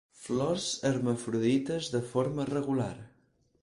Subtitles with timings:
[0.19, 2.95] Flors hermafrodites de forma regular.